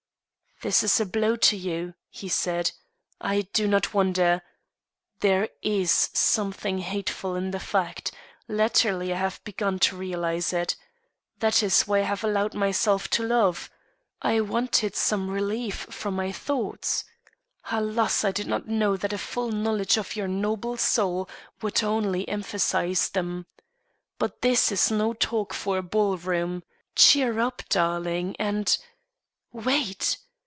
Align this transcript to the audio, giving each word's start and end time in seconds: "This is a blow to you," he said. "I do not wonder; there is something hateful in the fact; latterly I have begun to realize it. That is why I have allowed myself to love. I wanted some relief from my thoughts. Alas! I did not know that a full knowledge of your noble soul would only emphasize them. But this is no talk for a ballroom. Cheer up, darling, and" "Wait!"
"This 0.63 0.83
is 0.83 0.99
a 0.99 1.07
blow 1.07 1.37
to 1.37 1.57
you," 1.57 1.95
he 2.07 2.29
said. 2.29 2.69
"I 3.19 3.47
do 3.51 3.67
not 3.67 3.95
wonder; 3.95 4.43
there 5.21 5.49
is 5.63 5.89
something 6.13 6.77
hateful 6.77 7.33
in 7.35 7.49
the 7.49 7.59
fact; 7.59 8.11
latterly 8.47 9.11
I 9.11 9.17
have 9.17 9.43
begun 9.43 9.79
to 9.79 9.97
realize 9.97 10.53
it. 10.53 10.75
That 11.39 11.63
is 11.63 11.87
why 11.87 12.01
I 12.01 12.03
have 12.03 12.23
allowed 12.23 12.53
myself 12.53 13.07
to 13.07 13.23
love. 13.25 13.71
I 14.21 14.39
wanted 14.39 14.95
some 14.95 15.31
relief 15.31 15.87
from 15.89 16.15
my 16.15 16.31
thoughts. 16.31 17.05
Alas! 17.71 18.23
I 18.23 18.31
did 18.31 18.45
not 18.45 18.67
know 18.67 18.95
that 18.95 19.13
a 19.13 19.17
full 19.17 19.49
knowledge 19.51 19.97
of 19.97 20.15
your 20.15 20.27
noble 20.27 20.77
soul 20.77 21.27
would 21.63 21.81
only 21.83 22.29
emphasize 22.29 23.09
them. 23.09 23.47
But 24.19 24.43
this 24.43 24.71
is 24.71 24.91
no 24.91 25.13
talk 25.13 25.55
for 25.55 25.79
a 25.79 25.81
ballroom. 25.81 26.61
Cheer 26.95 27.39
up, 27.39 27.63
darling, 27.67 28.35
and" 28.37 28.77
"Wait!" 29.51 30.19